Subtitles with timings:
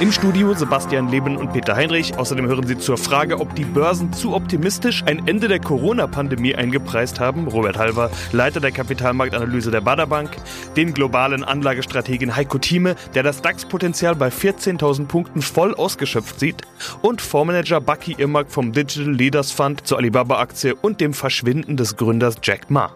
[0.00, 2.16] Im Studio Sebastian Leben und Peter Heinrich.
[2.18, 7.20] Außerdem hören Sie zur Frage, ob die Börsen zu optimistisch ein Ende der Corona-Pandemie eingepreist
[7.20, 7.48] haben.
[7.48, 10.30] Robert Halver, Leiter der Kapitalmarktanalyse der Baderbank.
[10.76, 16.62] Den globalen Anlagestrategen Heiko Thieme, der das DAX-Potenzial bei 14.000 Punkten voll ausgeschöpft sieht.
[17.02, 22.36] Und Fondsmanager Bucky Irmak vom Digital Leaders Fund zur Alibaba-Aktie und dem Verschwinden des Gründers
[22.42, 22.92] Jack Ma.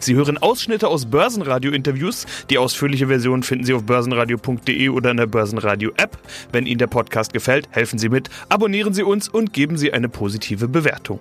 [0.00, 2.26] Sie hören Ausschnitte aus Börsenradio-Interviews.
[2.50, 6.18] Die ausführliche Version finden Sie auf börsenradio.de oder in der Börsenradio-App.
[6.52, 10.08] Wenn Ihnen der Podcast gefällt, helfen Sie mit, abonnieren Sie uns und geben Sie eine
[10.08, 11.20] positive Bewertung.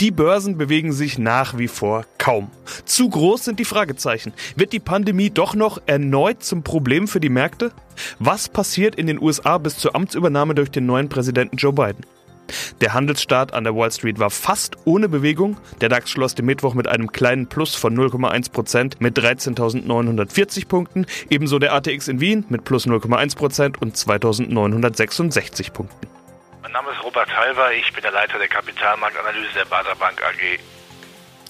[0.00, 2.50] Die Börsen bewegen sich nach wie vor kaum.
[2.84, 4.32] Zu groß sind die Fragezeichen.
[4.56, 7.70] Wird die Pandemie doch noch erneut zum Problem für die Märkte?
[8.18, 12.04] Was passiert in den USA bis zur Amtsübernahme durch den neuen Präsidenten Joe Biden?
[12.80, 15.56] Der Handelsstart an der Wall Street war fast ohne Bewegung.
[15.80, 21.06] Der DAX schloss den Mittwoch mit einem kleinen Plus von 0,1 Prozent mit 13.940 Punkten.
[21.30, 26.08] Ebenso der ATX in Wien mit plus 0,1 Prozent und 2.966 Punkten.
[26.62, 30.58] Mein Name ist Robert Halver, ich bin der Leiter der Kapitalmarktanalyse der Bader Bank AG.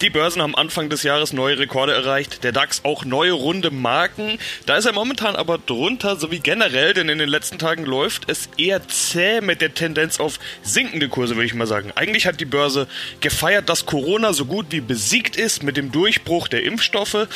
[0.04, 4.38] Die Börsen haben Anfang des Jahres neue Rekorde erreicht, der DAX auch neue runde Marken.
[4.66, 8.28] Da ist er momentan aber drunter, so wie generell, denn in den letzten Tagen läuft
[8.28, 11.90] es eher zäh mit der Tendenz auf sinkende Kurse, würde ich mal sagen.
[11.94, 12.86] Eigentlich hat die Börse
[13.20, 17.26] gefeiert, dass Corona so gut wie besiegt ist mit dem Durchbruch der Impfstoffe.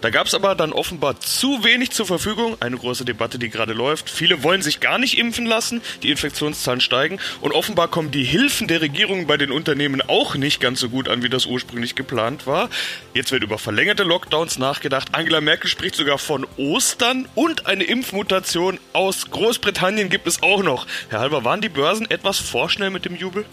[0.00, 2.56] Da gab es aber dann offenbar zu wenig zur Verfügung.
[2.60, 4.08] Eine große Debatte, die gerade läuft.
[4.08, 5.82] Viele wollen sich gar nicht impfen lassen.
[6.04, 7.18] Die Infektionszahlen steigen.
[7.40, 11.08] Und offenbar kommen die Hilfen der Regierung bei den Unternehmen auch nicht ganz so gut
[11.08, 12.70] an, wie das ursprünglich geplant war.
[13.12, 15.08] Jetzt wird über verlängerte Lockdowns nachgedacht.
[15.12, 20.86] Angela Merkel spricht sogar von Ostern und eine Impfmutation aus Großbritannien gibt es auch noch.
[21.08, 23.44] Herr Halber, waren die Börsen etwas vorschnell mit dem Jubel?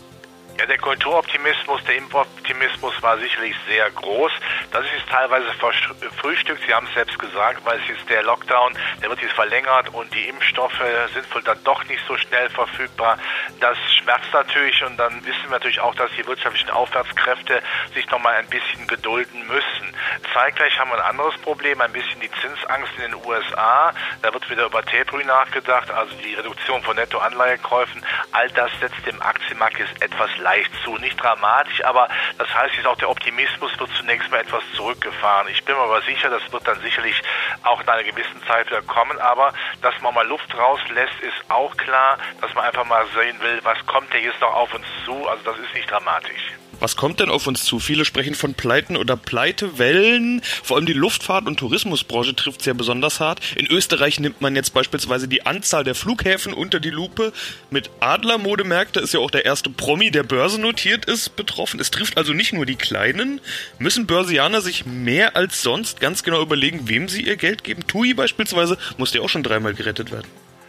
[0.58, 4.32] Ja, der Kulturoptimismus, der Impfoptimismus war sicherlich sehr groß.
[4.72, 6.62] Das ist teilweise verfrühstückt.
[6.66, 10.14] Sie haben es selbst gesagt, weil es ist der Lockdown, der wird jetzt verlängert und
[10.16, 10.82] die Impfstoffe
[11.14, 13.18] sind wohl dann doch nicht so schnell verfügbar.
[13.60, 17.62] Das schmerzt natürlich und dann wissen wir natürlich auch, dass die wirtschaftlichen Aufwärtskräfte
[17.94, 19.94] sich noch mal ein bisschen gedulden müssen.
[20.34, 23.94] Zeitgleich haben wir ein anderes Problem, ein bisschen die Zinsangst in den USA.
[24.22, 28.06] Da wird wieder über Tapering nachgedacht, also die Reduktion von Nettoanleihekäufen.
[28.32, 30.96] All das setzt dem Aktienmarkt jetzt etwas leicht zu.
[30.98, 32.08] Nicht dramatisch, aber
[32.38, 35.48] das heißt jetzt auch der Optimismus wird zunächst mal etwas zurückgefahren.
[35.50, 37.20] Ich bin mir aber sicher, das wird dann sicherlich
[37.64, 39.20] auch in einer gewissen Zeit wieder kommen.
[39.20, 43.60] Aber dass man mal Luft rauslässt, ist auch klar, dass man einfach mal sehen will,
[43.64, 45.28] was kommt denn jetzt noch auf uns zu.
[45.28, 46.54] Also das ist nicht dramatisch.
[46.80, 47.80] Was kommt denn auf uns zu?
[47.80, 50.42] Viele sprechen von Pleiten oder Pleitewellen.
[50.64, 53.40] Vor allem die Luftfahrt- und Tourismusbranche trifft sehr besonders hart.
[53.56, 57.32] In Österreich nimmt man jetzt beispielsweise die Anzahl der Flughäfen unter die Lupe.
[57.72, 61.80] Mit Adlermodemärkte ist ja auch der erste Promi, der börsennotiert ist, betroffen.
[61.80, 63.40] Es trifft also nicht nur die Kleinen.
[63.80, 67.88] Müssen Börsianer sich mehr als sonst ganz genau überlegen, wem sie ihr Geld geben?
[67.88, 70.28] TUI beispielsweise musste ja auch schon dreimal gerettet werden.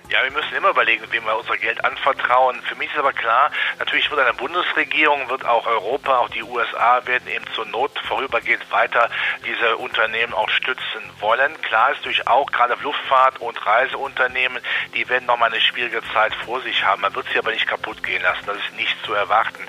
[0.08, 2.62] Ja, wir müssen immer überlegen, wem wir unser Geld anvertrauen.
[2.62, 3.50] Für mich ist aber klar,
[3.80, 8.70] natürlich wird eine Bundesregierung, wird auch Europa, auch die USA werden eben zur Not vorübergehend
[8.70, 9.10] weiter
[9.44, 11.60] diese Unternehmen auch stützen wollen.
[11.62, 14.62] Klar ist natürlich auch gerade Luftfahrt und Reiseunternehmen,
[14.94, 17.02] die werden noch mal eine schwierige Zeit vor sich haben.
[17.02, 18.46] Man wird sie aber nicht kaputt gehen lassen.
[18.46, 19.66] Das ist nicht zu erwarten.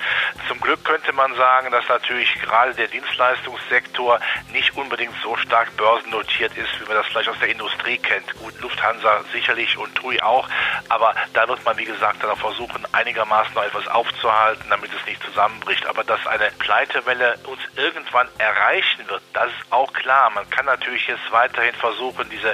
[0.48, 4.20] Zum Glück könnte man sagen, dass natürlich gerade der Dienstleistungssektor
[4.52, 8.34] nicht unbedingt so stark börsennotiert ist, wie man das vielleicht aus der Industrie kennt.
[8.40, 10.48] Gut, Lufthansa sicherlich und TUI auch.
[10.90, 15.22] Aber da wird man, wie gesagt, dann versuchen, einigermaßen noch etwas aufzuhalten, damit es nicht
[15.24, 15.86] zusammenbricht.
[15.86, 20.30] Aber dass eine Pleitewelle uns irgendwann erreichen wird, das ist auch klar.
[20.32, 22.52] Man kann natürlich jetzt weiterhin versuchen, diese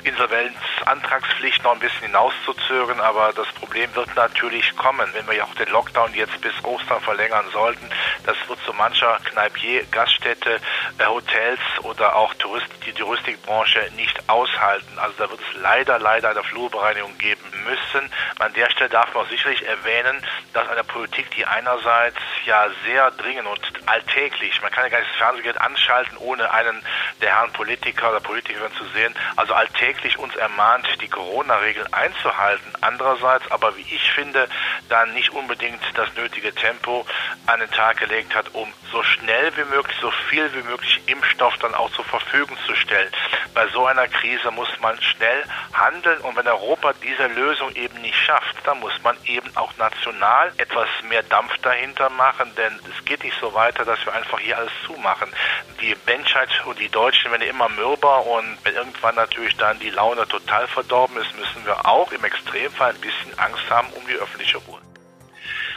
[0.83, 5.55] Insolvenzantragspflicht noch ein bisschen hinauszuzögern, aber das Problem wird natürlich kommen, wenn wir ja auch
[5.55, 7.89] den Lockdown jetzt bis Ostern verlängern sollten.
[8.25, 10.59] Das wird so mancher Kneipier, Gaststätte,
[10.97, 14.99] äh, Hotels oder auch Tourist, die Touristikbranche nicht aushalten.
[14.99, 18.09] Also da wird es leider, leider eine Flurbereinigung geben müssen.
[18.39, 23.47] An der Stelle darf man sicherlich erwähnen, dass eine Politik, die einerseits ja sehr dringend
[23.47, 26.83] und alltäglich, man kann ja gar nicht das Fernsehgeld anschalten, ohne einen
[27.24, 32.74] der Herren Politiker oder Politikerin zu sehen, also alltäglich uns ermahnt, die Corona-Regeln einzuhalten.
[32.81, 34.48] Andererseits aber, wie ich finde,
[34.90, 37.06] dann nicht unbedingt das nötige Tempo
[37.45, 41.57] an den Tag gelegt hat, um so schnell wie möglich, so viel wie möglich Impfstoff
[41.57, 43.12] dann auch zur Verfügung zu stellen.
[43.53, 45.44] Bei so einer Krise muss man schnell
[45.74, 50.51] handeln und wenn Europa diese Lösung eben nicht schafft, dann muss man eben auch national
[50.57, 54.57] etwas mehr Dampf dahinter machen, denn es geht nicht so weiter, dass wir einfach hier
[54.57, 55.29] alles zumachen.
[55.81, 60.27] Die Menschheit und die Deutschen werden immer mürber und wenn irgendwann natürlich dann die Laune
[60.27, 64.57] total verdorben ist, müssen wir auch im Extremfall ein bisschen Angst haben um die öffentliche
[64.59, 64.79] Ruhe.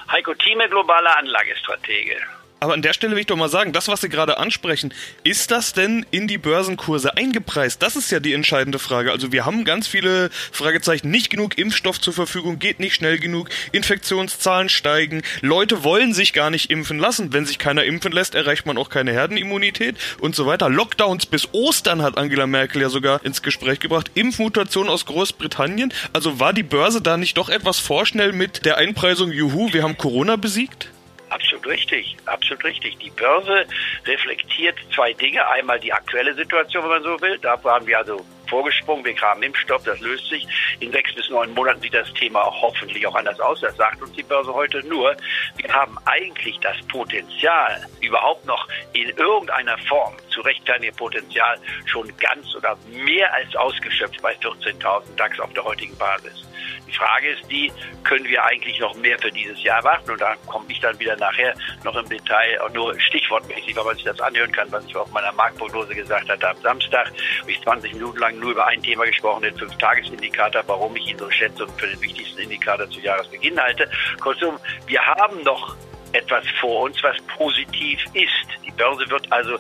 [0.08, 2.35] Heiko Thieme, globaler Anlagestratege.
[2.66, 4.92] Aber an der Stelle will ich doch mal sagen, das, was Sie gerade ansprechen,
[5.22, 7.80] ist das denn in die Börsenkurse eingepreist?
[7.80, 9.12] Das ist ja die entscheidende Frage.
[9.12, 11.08] Also wir haben ganz viele Fragezeichen.
[11.08, 16.50] Nicht genug Impfstoff zur Verfügung, geht nicht schnell genug, Infektionszahlen steigen, Leute wollen sich gar
[16.50, 17.32] nicht impfen lassen.
[17.32, 20.68] Wenn sich keiner impfen lässt, erreicht man auch keine Herdenimmunität und so weiter.
[20.68, 24.10] Lockdowns bis Ostern hat Angela Merkel ja sogar ins Gespräch gebracht.
[24.14, 25.92] Impfmutation aus Großbritannien.
[26.12, 29.96] Also war die Börse da nicht doch etwas vorschnell mit der Einpreisung, juhu, wir haben
[29.96, 30.90] Corona besiegt?
[31.66, 32.98] Richtig, absolut richtig.
[32.98, 33.66] Die Börse
[34.06, 35.46] reflektiert zwei Dinge.
[35.48, 37.38] Einmal die aktuelle Situation, wenn man so will.
[37.38, 39.04] Da waren wir also vorgesprungen.
[39.04, 40.46] Wir haben Impfstoff, das löst sich.
[40.78, 43.60] In sechs bis neun Monaten sieht das Thema hoffentlich auch anders aus.
[43.60, 45.16] Das sagt uns die Börse heute nur.
[45.56, 52.54] Wir haben eigentlich das Potenzial, überhaupt noch in irgendeiner Form zu rechtfertigen Potenzial schon ganz
[52.54, 56.45] oder mehr als ausgeschöpft bei 14.000 DAX auf der heutigen Basis.
[56.86, 57.72] Die Frage ist die,
[58.04, 60.10] können wir eigentlich noch mehr für dieses Jahr warten?
[60.10, 61.54] Und da komme ich dann wieder nachher
[61.84, 65.10] noch im Detail, auch nur stichwortmäßig, weil man sich das anhören kann, was ich auf
[65.10, 67.12] meiner Marktprognose gesagt hatte am Samstag.
[67.40, 71.18] Habe ich 20 Minuten lang nur über ein Thema gesprochen, den Fünf-Tages-Indikator, warum ich ihn
[71.18, 73.90] so schätze und für den wichtigsten Indikator zu Jahresbeginn halte.
[74.20, 75.76] Kurzum, wir haben noch
[76.12, 78.64] etwas vor uns, was positiv ist.
[78.64, 79.58] Die Börse wird also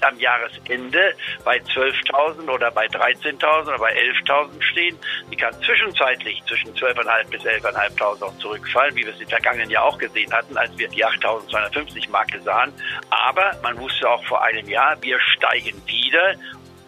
[0.00, 1.14] nicht am Jahresende
[1.44, 4.98] bei 12.000 oder bei 13.000 oder bei 11.000 stehen.
[5.28, 9.84] Sie kann zwischenzeitlich zwischen 12.500 bis 11.500 auch zurückfallen, wie wir es im vergangenen Jahr
[9.84, 12.72] auch gesehen hatten, als wir die 8.250 Marke sahen.
[13.10, 16.34] Aber man wusste auch vor einem Jahr, wir steigen wieder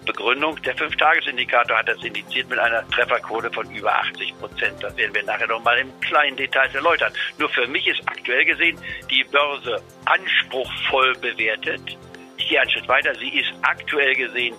[0.05, 0.61] Begründung.
[0.63, 4.83] Der Fünf-Tages-Indikator hat das indiziert mit einer Trefferquote von über 80 Prozent.
[4.83, 7.13] Das werden wir nachher noch mal im kleinen Detail erläutern.
[7.39, 8.79] Nur für mich ist aktuell gesehen
[9.11, 11.97] die Börse anspruchsvoll bewertet.
[12.53, 13.15] Gehe einen Schritt weiter.
[13.15, 14.55] Sie ist aktuell gesehen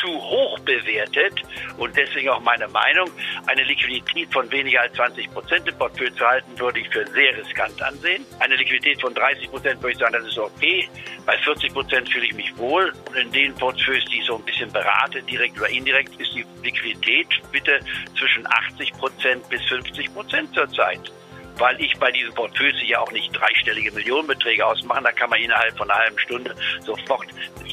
[0.00, 1.42] zu hoch bewertet
[1.76, 3.10] und deswegen auch meine Meinung,
[3.46, 7.36] eine Liquidität von weniger als 20 Prozent im Portfolio zu halten, würde ich für sehr
[7.36, 8.24] riskant ansehen.
[8.40, 10.88] Eine Liquidität von 30 Prozent würde ich sagen, das ist okay.
[11.26, 14.44] Bei 40 Prozent fühle ich mich wohl und in den Portfolios, die ich so ein
[14.44, 17.78] bisschen berate, direkt oder indirekt, ist die Liquidität bitte
[18.18, 21.12] zwischen 80 Prozent bis 50 Prozent zurzeit
[21.58, 25.04] weil ich bei diesen Portfolios ja auch nicht dreistellige Millionenbeträge ausmachen.
[25.04, 26.54] Da kann man innerhalb von einer halben Stunde
[26.84, 27.26] sofort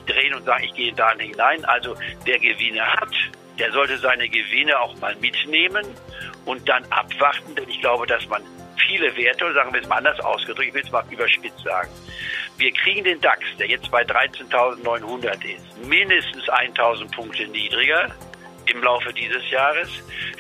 [0.06, 1.66] drehen und sagen, ich gehe da hinein.
[1.66, 1.96] Also
[2.26, 3.14] wer Gewinne hat,
[3.60, 5.86] der sollte seine Gewinne auch mal mitnehmen
[6.46, 8.42] und dann abwarten, denn ich glaube, dass man
[8.88, 11.90] viele Werte, sagen wir es mal anders ausgedrückt, ich will es mal überspitzt sagen,
[12.58, 18.10] wir kriegen den DAX, der jetzt bei 13.900 ist, mindestens 1.000 Punkte niedriger
[18.72, 19.90] im Laufe dieses Jahres,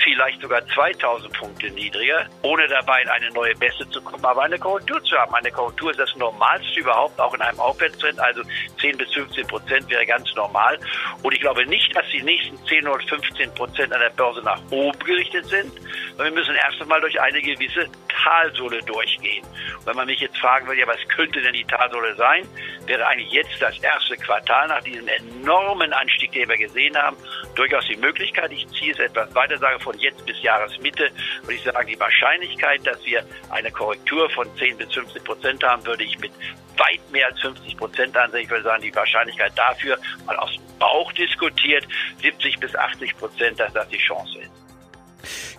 [0.03, 4.57] vielleicht sogar 2000 Punkte niedriger, ohne dabei in eine neue Beste zu kommen, aber eine
[4.57, 5.33] Korrektur zu haben.
[5.35, 8.41] Eine Korrektur ist das Normalste überhaupt, auch in einem Aufwärtstrend, also
[8.79, 10.79] 10 bis 15 Prozent wäre ganz normal.
[11.21, 14.61] Und ich glaube nicht, dass die nächsten 10 oder 15 Prozent an der Börse nach
[14.71, 15.71] oben gerichtet sind,
[16.11, 19.43] sondern wir müssen erst einmal durch eine gewisse Talsohle durchgehen.
[19.79, 22.47] Und wenn man mich jetzt fragen würde, ja, was könnte denn die Talsohle sein,
[22.85, 27.17] wäre eigentlich jetzt das erste Quartal nach diesem enormen Anstieg, den wir gesehen haben,
[27.55, 28.20] durchaus die Möglichkeit.
[28.21, 31.09] Ich ziehe es etwas weiter, sage von jetzt bis Jahresmitte,
[31.41, 35.85] würde ich sagen, die Wahrscheinlichkeit, dass wir eine Korrektur von 10 bis 15 Prozent haben,
[35.85, 36.31] würde ich mit
[36.77, 38.41] weit mehr als 50 Prozent ansehen.
[38.41, 41.87] Ich würde sagen, die Wahrscheinlichkeit dafür, mal aus dem Bauch diskutiert,
[42.21, 44.60] 70 bis 80 Prozent, dass das die Chance ist.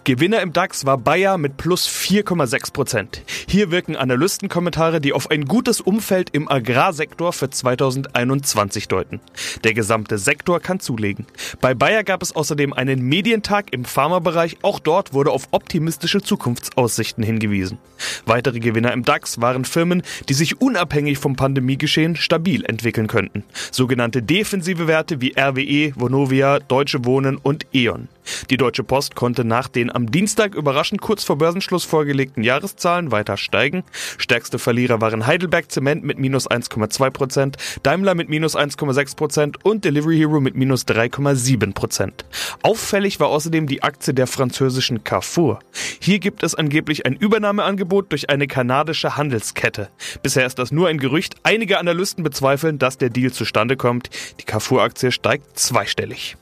[0.05, 3.23] Gewinner im DAX war Bayer mit plus 4,6 Prozent.
[3.47, 9.21] Hier wirken Analystenkommentare, die auf ein gutes Umfeld im Agrarsektor für 2021 deuten.
[9.63, 11.27] Der gesamte Sektor kann zulegen.
[11.61, 14.57] Bei Bayer gab es außerdem einen Medientag im Pharmabereich.
[14.63, 17.79] Auch dort wurde auf optimistische Zukunftsaussichten hingewiesen.
[18.27, 23.45] Weitere Gewinner im DAX waren Firmen, die sich unabhängig vom Pandemiegeschehen stabil entwickeln könnten.
[23.71, 28.09] Sogenannte defensive Werte wie RWE, Vonovia, Deutsche Wohnen und E.ON.
[28.51, 33.37] Die Deutsche Post konnte nach den am Dienstag überraschend kurz vor Börsenschluss vorgelegten Jahreszahlen weiter
[33.37, 33.85] steigen.
[34.19, 39.85] Stärkste Verlierer waren Heidelberg Zement mit minus 1,2 Prozent, Daimler mit minus 1,6 Prozent und
[39.85, 42.25] Delivery Hero mit minus 3,7 Prozent.
[42.63, 45.61] Auffällig war außerdem die Aktie der französischen Carrefour.
[46.01, 49.89] Hier gibt es angeblich ein Übernahmeangebot durch eine kanadische Handelskette.
[50.23, 51.37] Bisher ist das nur ein Gerücht.
[51.43, 54.11] Einige Analysten bezweifeln, dass der Deal zustande kommt.
[54.41, 56.37] Die Carrefour-Aktie steigt zweistellig.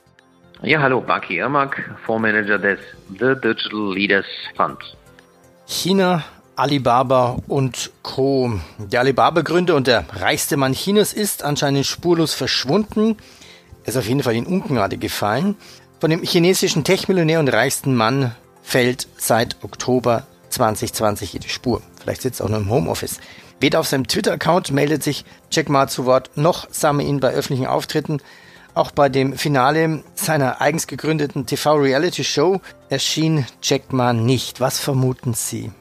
[0.62, 4.76] Ja, hallo, Baki Irmak, Fondsmanager des The Digital Leaders Fund.
[5.67, 6.23] China,
[6.55, 8.61] Alibaba und Co.
[8.79, 13.17] Der Alibaba-Gründer und der reichste Mann Chinas ist anscheinend spurlos verschwunden.
[13.85, 15.57] Er ist auf jeden Fall in Ungnade gefallen.
[15.99, 21.81] Von dem chinesischen Tech-Millionär und reichsten Mann fällt seit Oktober 2020 jede Spur.
[22.02, 23.19] Vielleicht sitzt er auch nur im Homeoffice.
[23.61, 27.31] Weder auf seinem Twitter-Account meldet sich Jack Ma zu Wort, noch sah man ihn bei
[27.31, 28.21] öffentlichen Auftritten.
[28.75, 34.61] Auch bei dem Finale seiner eigens gegründeten TV-Reality-Show erschien Jack Ma nicht.
[34.61, 35.73] Was vermuten Sie?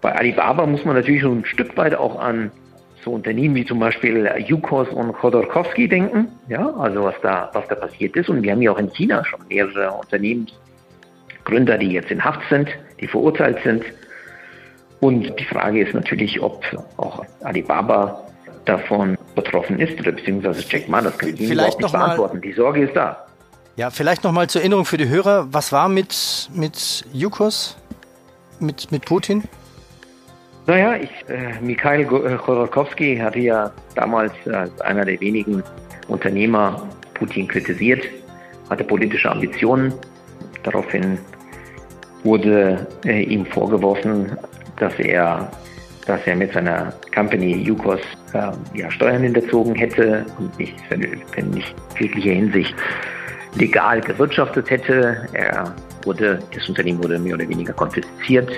[0.00, 2.50] Bei Alibaba muss man natürlich schon ein Stück weit auch an
[3.04, 7.74] so Unternehmen wie zum Beispiel Yukos und Khodorkovsky denken, ja, also was da, was da
[7.74, 8.28] passiert ist.
[8.28, 12.68] Und wir haben ja auch in China schon mehrere Unternehmensgründer, die jetzt in Haft sind,
[13.00, 13.84] die verurteilt sind.
[15.00, 16.64] Und die Frage ist natürlich, ob
[16.96, 18.24] auch Alibaba
[18.64, 22.40] davon betroffen ist oder beziehungsweise Jack Ma, das kann ich Ihnen überhaupt nicht beantworten.
[22.40, 23.26] Die Sorge ist da.
[23.76, 27.76] Ja, vielleicht nochmal zur Erinnerung für die Hörer, was war mit, mit Yukos,
[28.60, 29.42] mit, mit Putin?
[30.66, 35.62] Naja, ich, äh, Mikhail Chodorkowski hatte ja damals als einer der wenigen
[36.08, 38.04] Unternehmer Putin kritisiert,
[38.70, 39.92] hatte politische Ambitionen.
[40.62, 41.18] Daraufhin
[42.22, 44.38] wurde äh, ihm vorgeworfen,
[44.78, 45.50] dass er,
[46.06, 48.00] dass er mit seiner Company Yukos
[48.32, 50.74] äh, ja, Steuern hinterzogen hätte und nicht
[51.36, 52.74] in nicht jeglicher Hinsicht
[53.56, 55.28] legal gewirtschaftet hätte.
[55.32, 58.50] Er wurde, das Unternehmen wurde mehr oder weniger konfisziert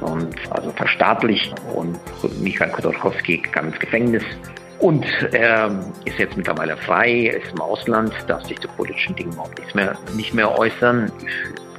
[0.00, 1.98] und also verstaatlicht und
[2.40, 4.22] Michael Khodorkovsky kam ins Gefängnis
[4.80, 5.70] und er
[6.04, 9.98] ist jetzt mittlerweile frei, ist im Ausland, darf sich zu politischen Dingen überhaupt nichts mehr,
[10.14, 11.10] nicht mehr äußern.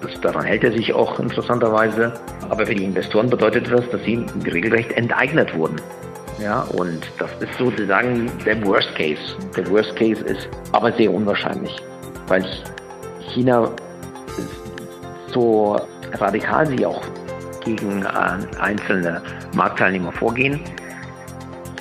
[0.01, 2.13] Das, daran hält er sich auch interessanterweise.
[2.49, 5.75] Aber für die Investoren bedeutet das, dass sie regelrecht enteignet wurden.
[6.41, 9.21] Ja, und das ist sozusagen der Worst Case.
[9.57, 11.75] Der Worst Case ist aber sehr unwahrscheinlich,
[12.27, 12.45] weil
[13.33, 13.69] China
[15.33, 15.77] so
[16.13, 17.01] radikal sie auch
[17.65, 19.21] gegen äh, einzelne
[19.53, 20.61] Marktteilnehmer vorgehen.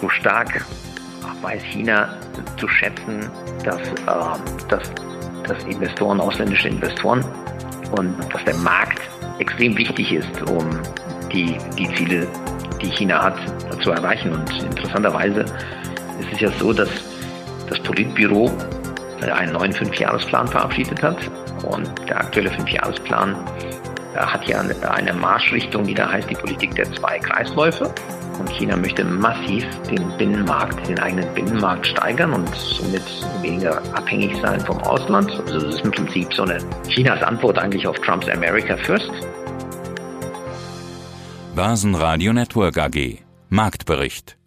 [0.01, 0.65] So stark
[1.41, 2.09] weiß China
[2.57, 3.31] zu schätzen,
[3.65, 4.91] dass, äh, dass,
[5.47, 7.25] dass Investoren, ausländische Investoren
[7.93, 9.01] und dass der Markt
[9.39, 10.69] extrem wichtig ist, um
[11.33, 12.27] die, die Ziele,
[12.81, 13.37] die China hat,
[13.83, 14.33] zu erreichen.
[14.33, 15.41] Und interessanterweise
[16.21, 16.91] ist es ja so, dass
[17.69, 18.51] das Politbüro
[19.35, 21.19] einen neuen Fünfjahresplan verabschiedet hat.
[21.65, 23.37] Und der aktuelle Fünfjahresplan
[24.15, 27.93] hat ja eine Marschrichtung, die da heißt die Politik der zwei Kreisläufe.
[28.39, 33.03] Und China möchte massiv den Binnenmarkt, den eigenen Binnenmarkt steigern und somit
[33.43, 35.31] weniger abhängig sein vom Ausland.
[35.47, 39.11] Also das ist im Prinzip so eine Chinas Antwort eigentlich auf Trumps America First.
[41.55, 43.19] Börsenradio Network AG
[43.51, 44.38] Marktbericht